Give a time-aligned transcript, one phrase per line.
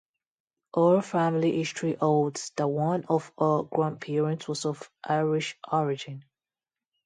[0.73, 6.23] Oral family history holds that one of her grandparents was of Irish origin.